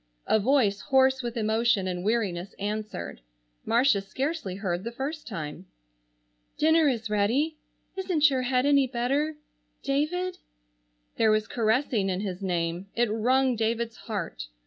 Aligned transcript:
A 0.25 0.39
voice 0.39 0.81
hoarse 0.81 1.21
with 1.21 1.37
emotion 1.37 1.87
and 1.87 2.03
weariness 2.03 2.55
answered. 2.57 3.21
Marcia 3.67 4.01
scarcely 4.01 4.55
heard 4.55 4.83
the 4.83 4.91
first 4.91 5.27
time. 5.27 5.67
"Dinner 6.57 6.87
is 6.87 7.07
ready. 7.07 7.57
Isn't 7.95 8.27
your 8.31 8.41
head 8.41 8.65
any 8.65 8.87
better,—David?" 8.87 10.39
There 11.17 11.29
was 11.29 11.45
caressing 11.47 12.09
in 12.09 12.21
his 12.21 12.41
name. 12.41 12.87
It 12.95 13.11
wrung 13.11 13.55
David's 13.55 13.97
heart. 13.97 14.47